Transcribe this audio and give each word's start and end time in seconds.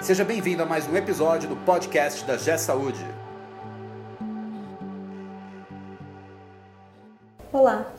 Seja 0.00 0.24
bem-vindo 0.24 0.62
a 0.62 0.66
mais 0.66 0.88
um 0.88 0.96
episódio 0.96 1.48
do 1.48 1.56
podcast 1.56 2.24
da 2.24 2.36
G 2.36 2.56
Saúde. 2.56 3.04
Olá, 7.52 7.92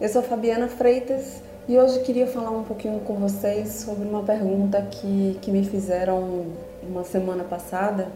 eu 0.00 0.08
sou 0.08 0.22
Fabiana 0.22 0.68
Freitas 0.68 1.42
e 1.68 1.76
hoje 1.76 1.98
queria 2.04 2.28
falar 2.28 2.52
um 2.52 2.62
pouquinho 2.62 3.00
com 3.00 3.16
vocês 3.16 3.70
sobre 3.70 4.08
uma 4.08 4.22
pergunta 4.22 4.80
que, 4.82 5.36
que 5.42 5.50
me 5.50 5.64
fizeram 5.64 6.46
uma 6.80 7.02
semana 7.02 7.42
passada. 7.42 8.08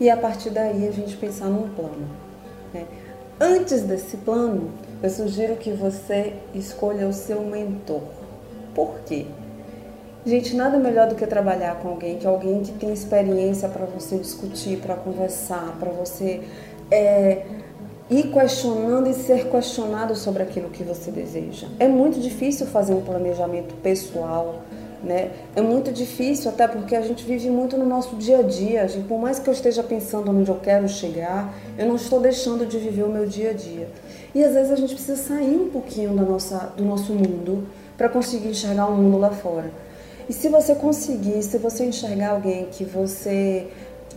E 0.00 0.10
a 0.10 0.16
partir 0.16 0.50
daí 0.50 0.88
a 0.88 0.90
gente 0.90 1.16
pensar 1.16 1.46
num 1.46 1.68
plano. 1.68 2.08
Né? 2.72 2.86
Antes 3.38 3.82
desse 3.82 4.16
plano, 4.16 4.70
eu 5.02 5.10
sugiro 5.10 5.56
que 5.56 5.70
você 5.70 6.34
escolha 6.54 7.06
o 7.06 7.12
seu 7.12 7.42
mentor. 7.42 8.02
Por 8.74 9.00
quê? 9.06 9.26
Gente, 10.24 10.54
nada 10.54 10.78
melhor 10.78 11.08
do 11.08 11.16
que 11.16 11.26
trabalhar 11.26 11.80
com 11.80 11.88
alguém, 11.88 12.16
que 12.16 12.26
alguém 12.26 12.62
que 12.62 12.70
tem 12.72 12.92
experiência 12.92 13.68
para 13.68 13.84
você 13.86 14.16
discutir, 14.16 14.78
para 14.78 14.94
conversar, 14.94 15.76
para 15.80 15.90
você 15.90 16.42
é, 16.92 17.44
ir 18.08 18.30
questionando 18.30 19.10
e 19.10 19.14
ser 19.14 19.48
questionado 19.50 20.14
sobre 20.14 20.44
aquilo 20.44 20.70
que 20.70 20.84
você 20.84 21.10
deseja. 21.10 21.66
É 21.80 21.88
muito 21.88 22.20
difícil 22.20 22.66
fazer 22.66 22.94
um 22.94 23.00
planejamento 23.00 23.74
pessoal, 23.82 24.62
né? 25.02 25.30
É 25.56 25.60
muito 25.60 25.90
difícil, 25.90 26.52
até 26.52 26.68
porque 26.68 26.94
a 26.94 27.00
gente 27.00 27.24
vive 27.24 27.50
muito 27.50 27.76
no 27.76 27.84
nosso 27.84 28.14
dia 28.14 28.38
a 28.38 28.42
dia. 28.42 28.86
Gente, 28.86 29.08
por 29.08 29.18
mais 29.18 29.40
que 29.40 29.48
eu 29.48 29.52
esteja 29.52 29.82
pensando 29.82 30.30
onde 30.30 30.48
eu 30.48 30.60
quero 30.62 30.88
chegar, 30.88 31.52
eu 31.76 31.86
não 31.86 31.96
estou 31.96 32.20
deixando 32.20 32.64
de 32.64 32.78
viver 32.78 33.02
o 33.02 33.08
meu 33.08 33.26
dia 33.26 33.50
a 33.50 33.54
dia. 33.54 33.88
E 34.32 34.44
às 34.44 34.54
vezes 34.54 34.70
a 34.70 34.76
gente 34.76 34.94
precisa 34.94 35.20
sair 35.20 35.56
um 35.56 35.68
pouquinho 35.68 36.14
da 36.14 36.22
nossa, 36.22 36.72
do 36.76 36.84
nosso 36.84 37.12
mundo 37.12 37.66
para 37.98 38.08
conseguir 38.08 38.50
enxergar 38.50 38.86
o 38.86 38.92
mundo 38.92 39.18
lá 39.18 39.30
fora. 39.30 39.70
E 40.28 40.32
se 40.32 40.48
você 40.48 40.74
conseguir, 40.74 41.42
se 41.42 41.58
você 41.58 41.84
enxergar 41.84 42.30
alguém 42.30 42.66
que 42.70 42.84
você 42.84 43.66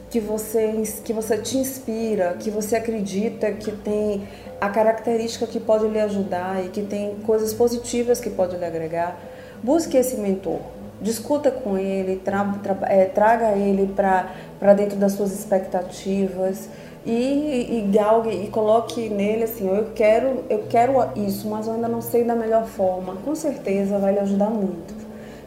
que 0.10 0.20
você 0.20 0.84
que 1.04 1.12
você 1.12 1.38
te 1.38 1.58
inspira, 1.58 2.38
que 2.40 2.50
você 2.50 2.76
acredita 2.76 3.52
que 3.52 3.72
tem 3.72 4.28
a 4.62 4.70
característica 4.70 5.48
que 5.48 5.60
pode 5.60 5.88
lhe 5.88 6.00
ajudar 6.00 6.64
e 6.64 6.70
que 6.70 6.84
tem 6.84 7.16
coisas 7.26 7.54
positivas 7.54 8.20
que 8.20 8.30
pode 8.30 8.56
lhe 8.56 8.66
agregar, 8.66 9.20
busque 9.64 9.98
esse 9.98 10.18
mentor. 10.18 10.60
Discuta 11.02 11.52
com 11.52 11.78
ele, 11.78 12.18
tra, 12.24 12.46
tra, 12.64 12.78
é, 12.84 13.06
traga 13.06 13.52
ele 13.52 13.92
para 13.94 14.74
dentro 14.74 14.98
das 14.98 15.12
suas 15.12 15.34
expectativas 15.38 16.70
e, 17.06 17.80
e 17.80 17.90
galgue 17.92 18.30
e 18.30 18.48
coloque 18.48 19.10
nele 19.10 19.44
assim, 19.44 19.68
eu 19.68 19.92
quero, 19.94 20.46
eu 20.50 20.64
quero 20.70 20.94
isso, 21.16 21.50
mas 21.50 21.68
eu 21.68 21.74
ainda 21.74 21.90
não 21.90 22.02
sei 22.02 22.24
da 22.24 22.36
melhor 22.36 22.66
forma. 22.66 23.18
Com 23.26 23.36
certeza 23.36 24.00
vai 24.00 24.14
lhe 24.14 24.20
ajudar 24.20 24.50
muito 24.50 25.05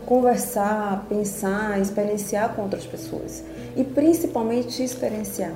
conversar, 0.08 1.04
pensar, 1.06 1.78
experienciar 1.78 2.54
com 2.54 2.62
outras 2.62 2.86
pessoas 2.86 3.44
e 3.76 3.84
principalmente 3.84 4.82
experienciar. 4.82 5.52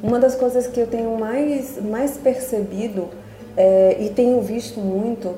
Uma 0.00 0.20
das 0.20 0.36
coisas 0.36 0.68
que 0.68 0.78
eu 0.78 0.86
tenho 0.86 1.18
mais, 1.18 1.76
mais 1.82 2.16
percebido 2.16 3.08
é, 3.56 3.96
e 4.00 4.10
tenho 4.10 4.40
visto 4.42 4.78
muito 4.78 5.34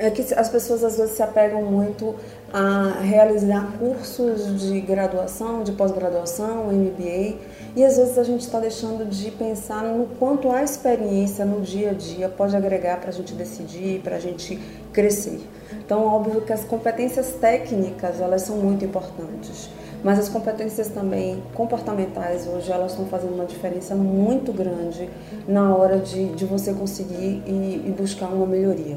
é 0.00 0.10
que 0.10 0.22
as 0.34 0.48
pessoas 0.48 0.82
às 0.82 0.96
vezes 0.96 1.14
se 1.14 1.22
apegam 1.22 1.62
muito 1.62 2.14
a 2.50 3.00
realizar 3.02 3.70
cursos 3.78 4.58
de 4.58 4.80
graduação, 4.80 5.62
de 5.62 5.72
pós-graduação, 5.72 6.72
MBA, 6.72 7.36
e 7.76 7.84
às 7.84 7.98
vezes 7.98 8.16
a 8.16 8.24
gente 8.24 8.40
está 8.40 8.58
deixando 8.58 9.04
de 9.04 9.30
pensar 9.30 9.84
no 9.84 10.06
quanto 10.18 10.50
a 10.50 10.62
experiência 10.62 11.44
no 11.44 11.60
dia 11.60 11.90
a 11.90 11.92
dia 11.92 12.30
pode 12.30 12.56
agregar 12.56 12.98
para 12.98 13.10
a 13.10 13.12
gente 13.12 13.34
decidir, 13.34 14.00
para 14.00 14.16
a 14.16 14.18
gente 14.18 14.58
crescer. 14.90 15.38
Então, 15.72 16.06
óbvio 16.06 16.40
que 16.40 16.52
as 16.52 16.64
competências 16.64 17.34
técnicas, 17.34 18.20
elas 18.20 18.42
são 18.42 18.56
muito 18.56 18.82
importantes, 18.84 19.68
mas 20.02 20.18
as 20.18 20.30
competências 20.30 20.88
também 20.88 21.42
comportamentais 21.52 22.46
hoje, 22.46 22.72
elas 22.72 22.92
estão 22.92 23.04
fazendo 23.04 23.34
uma 23.34 23.44
diferença 23.44 23.94
muito 23.94 24.50
grande 24.50 25.10
na 25.46 25.76
hora 25.76 25.98
de, 25.98 26.30
de 26.30 26.46
você 26.46 26.72
conseguir 26.72 27.42
e, 27.46 27.84
e 27.86 27.94
buscar 27.96 28.28
uma 28.28 28.46
melhoria. 28.46 28.96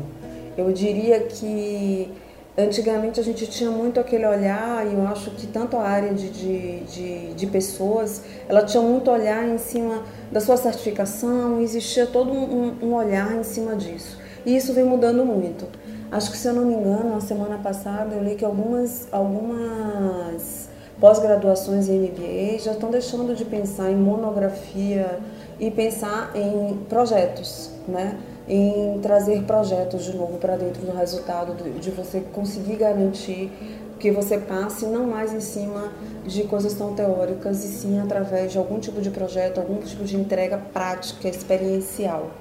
Eu 0.57 0.71
diria 0.71 1.19
que 1.21 2.11
Antigamente 2.55 3.19
a 3.19 3.23
gente 3.23 3.47
tinha 3.47 3.71
muito 3.71 3.99
aquele 3.99 4.27
olhar, 4.27 4.85
e 4.85 4.93
eu 4.93 5.07
acho 5.07 5.31
que 5.31 5.47
tanto 5.47 5.75
a 5.75 5.81
área 5.81 6.13
de, 6.13 6.29
de, 6.29 6.79
de, 6.81 7.33
de, 7.33 7.47
pessoas, 7.47 8.21
ela 8.47 8.63
tinha 8.63 8.81
muito 8.83 9.09
olhar 9.09 9.49
em 9.49 9.57
cima 9.57 10.03
da 10.31 10.39
sua 10.39 10.55
certificação, 10.55 11.59
existia 11.59 12.05
todo 12.05 12.31
um, 12.31 12.75
um 12.79 12.93
olhar 12.93 13.33
em 13.33 13.41
cima 13.41 13.75
disso. 13.75 14.19
E 14.45 14.55
isso 14.55 14.71
vem 14.71 14.83
mudando 14.83 15.25
muito. 15.25 15.65
Acho 16.11 16.29
que, 16.29 16.37
se 16.37 16.47
eu 16.47 16.53
não 16.53 16.63
me 16.63 16.75
engano, 16.75 17.09
na 17.09 17.21
semana 17.21 17.57
passada 17.57 18.13
eu 18.13 18.23
li 18.23 18.35
que 18.35 18.45
algumas, 18.45 19.07
algumas 19.11 20.69
pós-graduações 20.99 21.89
em 21.89 22.01
MBA 22.01 22.59
já 22.59 22.73
estão 22.73 22.91
deixando 22.91 23.35
de 23.35 23.45
pensar 23.45 23.89
em 23.89 23.95
monografia 23.95 25.17
e 25.59 25.71
pensar 25.71 26.31
em 26.35 26.77
projetos, 26.87 27.71
né? 27.87 28.15
Em 28.47 28.99
trazer 29.01 29.43
projetos 29.43 30.03
de 30.03 30.15
novo 30.15 30.37
para 30.37 30.55
dentro 30.55 30.81
do 30.85 30.91
resultado, 30.91 31.55
de 31.79 31.91
você 31.91 32.19
conseguir 32.19 32.75
garantir 32.75 33.51
que 33.99 34.11
você 34.11 34.37
passe 34.37 34.85
não 34.85 35.07
mais 35.07 35.31
em 35.31 35.39
cima 35.39 35.93
de 36.25 36.43
coisas 36.43 36.73
tão 36.73 36.93
teóricas 36.93 37.63
e 37.63 37.69
sim 37.69 37.99
através 37.99 38.51
de 38.51 38.57
algum 38.57 38.77
tipo 38.77 38.99
de 38.99 39.09
projeto, 39.09 39.59
algum 39.59 39.77
tipo 39.77 40.03
de 40.03 40.17
entrega 40.17 40.57
prática, 40.57 41.29
experiencial. 41.29 42.31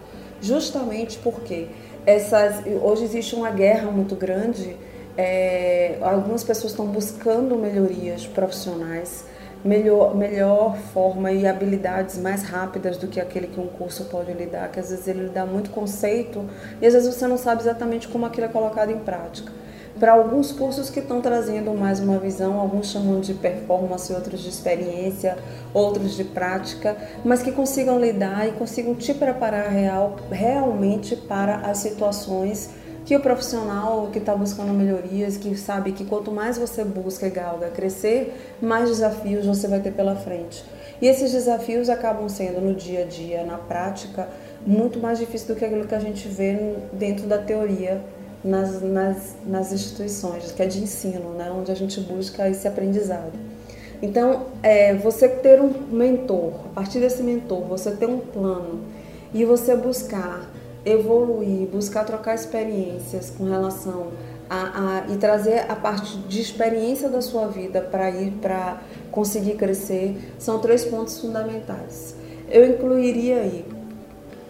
Justamente 0.41 1.19
porque 1.19 1.69
essas, 2.05 2.65
hoje 2.83 3.05
existe 3.05 3.37
uma 3.37 3.51
guerra 3.51 3.93
muito 3.93 4.17
grande. 4.17 4.77
É, 5.17 5.99
algumas 6.01 6.43
pessoas 6.43 6.73
estão 6.73 6.87
buscando 6.87 7.55
melhorias 7.57 8.27
profissionais, 8.27 9.25
melhor, 9.65 10.15
melhor 10.15 10.77
forma 10.93 11.31
e 11.31 11.47
habilidades 11.47 12.19
mais 12.19 12.43
rápidas 12.43 12.97
do 12.97 13.07
que 13.07 13.21
aquele 13.21 13.47
que 13.47 13.61
um 13.61 13.67
curso 13.67 14.05
pode 14.07 14.33
lhe 14.33 14.47
dar, 14.47 14.71
que 14.71 14.81
às 14.81 14.91
vezes 14.91 15.07
ele 15.07 15.25
lhe 15.25 15.29
dá 15.29 15.47
muito 15.47 15.71
conceito 15.71 16.45
e 16.81 16.87
às 16.87 16.95
vezes 16.95 17.15
você 17.15 17.27
não 17.27 17.39
sabe 17.39 17.63
exatamente 17.63 18.09
como 18.09 18.27
aquilo 18.27 18.47
é 18.47 18.49
colocado 18.49 18.91
em 18.91 18.99
prática. 18.99 19.53
para 20.01 20.13
alguns 20.13 20.51
cursos 20.51 20.91
que 20.91 21.01
estão 21.01 21.21
trazendo 21.21 21.73
mais 21.75 22.01
uma 22.01 22.19
visão, 22.19 22.59
alguns 22.59 22.91
chamam 22.91 23.21
de 23.21 23.35
performance, 23.35 24.13
outros 24.13 24.41
de 24.41 24.49
experiência, 24.49 25.37
outros 25.73 26.17
de 26.17 26.25
prática, 26.25 26.97
mas 27.25 27.43
que 27.43 27.53
consigam 27.53 28.01
lidar 28.01 28.49
e 28.49 28.53
consigam 28.53 28.95
te 28.95 29.13
preparar 29.15 29.69
real, 29.69 30.17
realmente 30.31 31.15
para 31.15 31.57
as 31.57 31.79
situações 31.79 32.71
que 33.05 33.17
o 33.17 33.21
profissional 33.21 34.09
que 34.13 34.19
está 34.19 34.35
buscando 34.35 34.73
melhorias, 34.73 35.37
que 35.37 35.57
sabe 35.57 35.93
que 35.93 36.05
quanto 36.05 36.31
mais 36.31 36.57
você 36.57 36.85
busca 36.85 37.27
e 37.27 37.31
galga 37.31 37.69
crescer, 37.69 38.57
mais 38.61 38.89
desafios 38.89 39.45
você 39.45 39.67
vai 39.67 39.81
ter 39.81 39.93
pela 39.93 40.15
frente. 40.15 40.65
E 41.01 41.09
esses 41.09 41.33
desafios 41.33 41.89
acabam 41.89 42.29
sendo 42.29 42.61
no 42.61 42.75
dia 42.75 43.03
a 43.03 43.05
dia, 43.05 43.45
na 43.45 43.59
prática, 43.59 44.29
muito 44.65 45.01
mais 45.01 45.19
difícil 45.19 45.49
do 45.49 45.59
que 45.59 45.65
aquilo 45.65 45.87
que 45.87 45.95
a 45.95 45.99
gente 45.99 46.29
vê 46.29 46.77
dentro 46.93 47.27
da 47.27 47.39
teoria 47.39 48.01
nas, 48.45 48.81
nas, 48.81 49.37
nas 49.45 49.73
instituições, 49.73 50.53
que 50.53 50.63
é 50.63 50.67
de 50.67 50.81
ensino, 50.81 51.31
né? 51.31 51.51
onde 51.51 51.73
a 51.73 51.75
gente 51.75 52.01
busca 52.01 52.49
esse 52.49 52.69
aprendizado. 52.69 53.33
Então, 54.01 54.47
é, 54.63 54.95
você 54.95 55.29
ter 55.29 55.61
um 55.61 55.73
mentor, 55.91 56.53
a 56.67 56.75
partir 56.75 56.99
desse 56.99 57.23
mentor, 57.23 57.63
você 57.63 57.93
ter 57.93 58.07
um 58.07 58.19
plano 58.19 58.81
e 59.33 59.45
você 59.45 59.77
buscar 59.77 60.51
evoluir, 60.85 61.69
buscar 61.69 62.05
trocar 62.05 62.35
experiências 62.35 63.31
com 63.31 63.45
relação 63.45 64.09
a, 64.51 65.05
a, 65.07 65.13
e 65.13 65.17
trazer 65.17 65.71
a 65.71 65.77
parte 65.77 66.17
de 66.19 66.41
experiência 66.41 67.09
da 67.09 67.23
sua 67.23 67.47
vida 67.47 67.81
para 67.81 68.11
ir 68.11 68.33
para 68.33 68.81
conseguir 69.11 69.55
crescer, 69.55 70.35
são 70.39 70.59
três 70.59 70.85
pontos 70.85 71.19
fundamentais. 71.19 72.17
Eu 72.51 72.69
incluiria 72.69 73.37
aí 73.37 73.65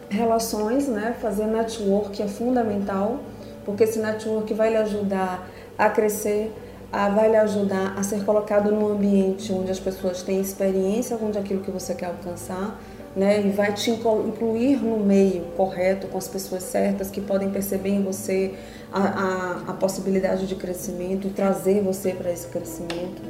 relações, 0.08 0.88
né? 0.88 1.17
Fazer 1.20 1.46
network 1.46 2.20
é 2.20 2.29
fundamental 2.29 3.20
porque 3.64 3.84
esse 3.84 3.99
network 3.99 4.52
vai 4.55 4.70
lhe 4.70 4.76
ajudar 4.76 5.49
a 5.79 5.88
crescer, 5.88 6.52
a, 6.93 7.08
vai 7.08 7.31
lhe 7.31 7.37
ajudar 7.37 7.94
a 7.96 8.02
ser 8.02 8.25
colocado 8.25 8.70
num 8.70 8.88
ambiente 8.88 9.52
onde 9.52 9.70
as 9.70 9.79
pessoas 9.79 10.23
têm 10.23 10.40
experiência 10.40 11.17
com 11.17 11.29
aquilo 11.29 11.62
que 11.62 11.70
você 11.70 11.94
quer 11.94 12.06
alcançar, 12.06 12.79
né? 13.14 13.41
E 13.41 13.50
vai 13.50 13.73
te 13.73 13.91
incluir 13.91 14.76
no 14.76 14.99
meio 14.99 15.43
correto, 15.56 16.06
com 16.06 16.19
as 16.19 16.29
pessoas 16.29 16.62
certas 16.62 17.11
que 17.11 17.20
podem 17.20 17.50
perceber 17.50 17.91
em 17.91 18.03
você 18.03 18.55
a, 18.93 19.03
a, 19.03 19.62
a 19.69 19.73
possibilidade 19.75 20.47
de 20.47 20.55
crescimento 20.55 21.26
e 21.26 21.31
trazer 21.31 21.82
você 21.82 22.12
para 22.12 22.31
esse 22.31 22.47
crescimento. 22.49 23.23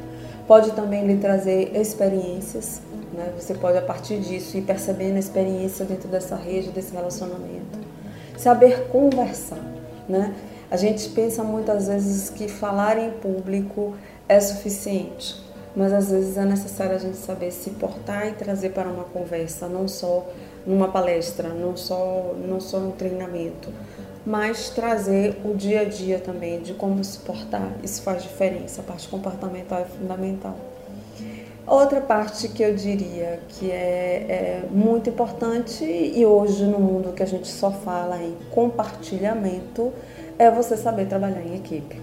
Pode 0.46 0.72
também 0.72 1.06
lhe 1.06 1.18
trazer 1.18 1.76
experiências, 1.76 2.82
né? 3.12 3.32
Você 3.38 3.54
pode 3.54 3.78
a 3.78 3.82
partir 3.82 4.18
disso 4.18 4.56
ir 4.56 4.62
percebendo 4.62 5.16
a 5.16 5.20
experiência 5.20 5.84
dentro 5.84 6.08
dessa 6.08 6.36
rede, 6.36 6.70
desse 6.70 6.92
relacionamento. 6.92 7.78
Saber 8.36 8.88
conversar 8.88 9.72
né? 10.08 10.34
A 10.70 10.76
gente 10.76 11.08
pensa 11.10 11.42
muitas 11.42 11.88
vezes 11.88 12.30
que 12.30 12.48
falar 12.48 12.98
em 12.98 13.10
público 13.10 13.94
é 14.28 14.40
suficiente, 14.40 15.36
mas 15.74 15.92
às 15.92 16.10
vezes 16.10 16.36
é 16.36 16.44
necessário 16.44 16.94
a 16.94 16.98
gente 16.98 17.16
saber 17.16 17.50
se 17.50 17.70
portar 17.70 18.28
e 18.28 18.32
trazer 18.32 18.70
para 18.70 18.88
uma 18.88 19.04
conversa, 19.04 19.68
não 19.68 19.88
só 19.88 20.26
numa 20.66 20.88
palestra, 20.88 21.48
não 21.48 21.76
só, 21.76 22.34
não 22.46 22.60
só 22.60 22.78
no 22.78 22.92
treinamento, 22.92 23.70
mas 24.24 24.70
trazer 24.70 25.40
o 25.44 25.54
dia 25.54 25.80
a 25.80 25.84
dia 25.84 26.18
também 26.18 26.60
de 26.60 26.74
como 26.74 27.02
se 27.02 27.18
portar. 27.18 27.72
Isso 27.82 28.02
faz 28.02 28.22
diferença, 28.22 28.80
a 28.80 28.84
parte 28.84 29.08
comportamental 29.08 29.80
é 29.80 29.84
fundamental. 29.84 30.56
Outra 31.66 32.00
parte 32.00 32.48
que 32.48 32.62
eu 32.62 32.74
diria 32.74 33.40
que 33.48 33.70
é, 33.70 33.74
é, 33.74 34.62
muito 34.70 35.08
importante 35.08 35.84
e 35.84 36.26
hoje 36.26 36.64
no 36.64 36.78
mundo 36.80 37.12
que 37.12 37.22
a 37.22 37.26
gente 37.26 37.46
só 37.46 37.70
fala 37.70 38.20
em 38.20 38.36
compartilhamento 38.50 39.92
é 40.38 40.50
você 40.50 40.76
saber 40.76 41.06
trabalhar 41.06 41.40
em 41.40 41.54
equipe. 41.54 42.00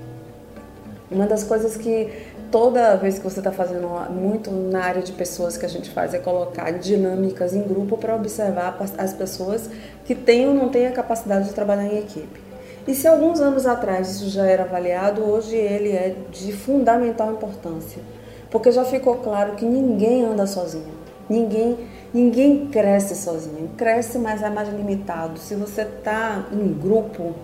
Uma 1.11 1.27
das 1.27 1.43
coisas 1.43 1.75
que 1.75 2.09
toda 2.51 2.95
vez 2.95 3.17
que 3.17 3.23
você 3.23 3.39
está 3.39 3.51
fazendo 3.51 3.87
muito 4.11 4.51
na 4.51 4.83
área 4.83 5.01
de 5.01 5.11
pessoas 5.11 5.57
que 5.57 5.65
a 5.65 5.69
gente 5.69 5.89
faz 5.89 6.13
é 6.13 6.19
colocar 6.19 6.71
dinâmicas 6.71 7.53
em 7.53 7.61
grupo 7.61 7.97
para 7.97 8.15
observar 8.15 8.77
as 8.97 9.13
pessoas 9.13 9.69
que 10.05 10.15
têm 10.15 10.47
ou 10.47 10.53
não 10.53 10.69
têm 10.69 10.87
a 10.87 10.91
capacidade 10.91 11.47
de 11.47 11.53
trabalhar 11.53 11.85
em 11.85 11.99
equipe. 11.99 12.39
E 12.87 12.95
se 12.95 13.07
alguns 13.07 13.39
anos 13.39 13.65
atrás 13.65 14.09
isso 14.09 14.29
já 14.29 14.45
era 14.45 14.63
avaliado, 14.63 15.23
hoje 15.23 15.55
ele 15.55 15.91
é 15.91 16.15
de 16.31 16.51
fundamental 16.51 17.31
importância 17.31 18.01
porque 18.49 18.71
já 18.71 18.83
ficou 18.83 19.17
claro 19.17 19.55
que 19.55 19.65
ninguém 19.65 20.25
anda 20.25 20.47
sozinho. 20.47 20.99
Ninguém, 21.29 21.77
ninguém 22.13 22.67
cresce 22.67 23.15
sozinho. 23.15 23.69
Cresce, 23.77 24.17
mas 24.17 24.41
é 24.41 24.49
mais 24.49 24.69
limitado. 24.69 25.39
Se 25.39 25.53
você 25.55 25.83
está 25.83 26.47
em 26.51 26.73
grupo, 26.73 27.35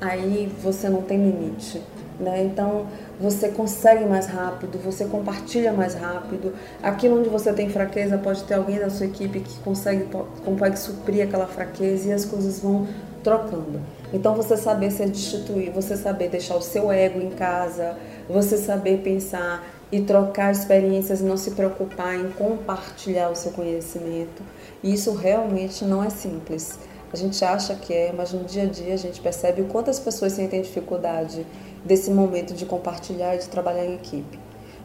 aí 0.00 0.50
você 0.62 0.88
não 0.88 1.02
tem 1.02 1.18
limite. 1.18 1.82
Né? 2.18 2.44
Então 2.44 2.86
você 3.20 3.48
consegue 3.48 4.04
mais 4.06 4.26
rápido, 4.26 4.78
você 4.78 5.04
compartilha 5.04 5.72
mais 5.72 5.94
rápido. 5.94 6.54
Aquilo 6.82 7.20
onde 7.20 7.28
você 7.28 7.52
tem 7.52 7.68
fraqueza, 7.68 8.16
pode 8.16 8.42
ter 8.44 8.54
alguém 8.54 8.78
da 8.78 8.88
sua 8.88 9.06
equipe 9.06 9.40
que 9.40 9.58
consegue, 9.60 10.06
consegue 10.44 10.78
suprir 10.78 11.24
aquela 11.24 11.46
fraqueza 11.46 12.08
e 12.08 12.12
as 12.12 12.24
coisas 12.24 12.60
vão 12.60 12.86
trocando. 13.22 13.80
Então 14.14 14.34
você 14.34 14.56
saber 14.56 14.90
se 14.90 15.04
destituir, 15.04 15.70
você 15.70 15.96
saber 15.96 16.28
deixar 16.28 16.56
o 16.56 16.62
seu 16.62 16.90
ego 16.90 17.20
em 17.20 17.30
casa, 17.30 17.96
você 18.28 18.56
saber 18.56 18.98
pensar 18.98 19.66
e 19.90 20.00
trocar 20.00 20.52
experiências, 20.52 21.20
não 21.20 21.36
se 21.36 21.50
preocupar 21.50 22.14
em 22.14 22.30
compartilhar 22.30 23.30
o 23.30 23.36
seu 23.36 23.52
conhecimento. 23.52 24.42
Isso 24.82 25.12
realmente 25.12 25.84
não 25.84 26.02
é 26.02 26.10
simples. 26.10 26.78
A 27.12 27.16
gente 27.16 27.44
acha 27.44 27.74
que 27.74 27.94
é, 27.94 28.12
mas 28.12 28.32
no 28.32 28.44
dia 28.44 28.64
a 28.64 28.66
dia 28.66 28.94
a 28.94 28.96
gente 28.96 29.20
percebe 29.20 29.62
o 29.62 29.66
quanto 29.66 29.90
as 29.90 29.98
pessoas 29.98 30.32
sentem 30.32 30.60
dificuldade 30.60 31.46
desse 31.86 32.10
momento 32.10 32.52
de 32.52 32.66
compartilhar 32.66 33.36
e 33.36 33.38
de 33.38 33.48
trabalhar 33.48 33.86
em 33.86 33.94
equipe. 33.94 34.38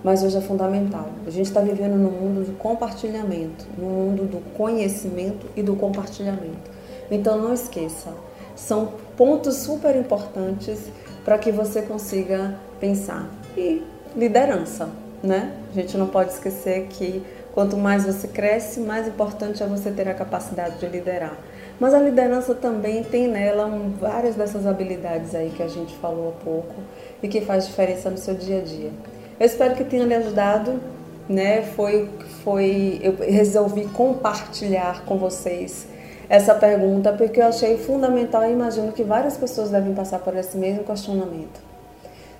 Mas 0.04 0.24
hoje 0.24 0.38
é 0.38 0.42
fundamental. 0.42 1.10
A 1.28 1.30
gente 1.30 1.48
está 1.48 1.62
vivendo 1.62 1.96
no 1.96 2.10
mundo 2.10 2.46
do 2.46 2.58
compartilhamento, 2.58 3.68
no 3.78 3.86
mundo 3.86 4.26
do 4.26 4.40
conhecimento 4.54 5.48
e 5.56 5.62
do 5.62 5.76
compartilhamento. 5.76 6.72
Então 7.10 7.38
não 7.38 7.54
esqueça, 7.54 8.14
são 8.56 8.94
pontos 9.18 9.58
super 9.58 9.96
importantes 9.96 10.80
para 11.26 11.38
que 11.38 11.52
você 11.52 11.82
consiga 11.82 12.56
pensar. 12.80 13.30
E 13.58 13.84
liderança, 14.16 14.90
né? 15.22 15.54
A 15.72 15.74
gente 15.74 15.98
não 15.98 16.08
pode 16.08 16.32
esquecer 16.32 16.88
que 16.88 17.22
quanto 17.54 17.78
mais 17.78 18.06
você 18.06 18.28
cresce, 18.28 18.80
mais 18.80 19.08
importante 19.08 19.62
é 19.62 19.68
você 19.68 19.92
ter 19.92 20.08
a 20.08 20.14
capacidade 20.14 20.80
de 20.80 20.86
liderar. 20.88 21.38
Mas 21.80 21.94
a 21.94 22.00
liderança 22.00 22.54
também 22.54 23.04
tem 23.04 23.28
nela 23.28 23.68
várias 24.00 24.36
dessas 24.36 24.68
habilidades 24.68 25.34
aí 25.34 25.50
que 25.50 25.64
a 25.64 25.68
gente 25.68 25.96
falou 25.98 26.30
há 26.30 26.44
pouco 26.44 26.76
e 27.24 27.28
que 27.28 27.42
faz 27.42 27.68
diferença 27.68 28.10
no 28.10 28.18
seu 28.18 28.36
dia 28.36 28.60
a 28.60 28.62
dia. 28.62 28.92
Eu 29.40 29.46
espero 29.46 29.76
que 29.76 29.84
tenha 29.84 30.06
lhe 30.06 30.14
ajudado, 30.14 30.80
né? 31.28 31.64
Foi, 31.64 32.08
foi, 32.44 33.00
eu 33.02 33.16
resolvi 33.16 33.86
compartilhar 33.86 35.04
com 35.06 35.18
vocês 35.18 35.88
essa 36.30 36.54
pergunta 36.54 37.12
porque 37.12 37.42
eu 37.42 37.48
achei 37.48 37.78
fundamental 37.78 38.44
e 38.46 38.54
imagino 38.54 38.92
que 38.92 39.04
várias 39.04 39.36
pessoas 39.36 39.72
devem 39.72 39.94
passar 39.94 40.20
por 40.20 40.36
esse 40.38 40.56
mesmo 40.58 40.84
questionamento. 40.84 41.60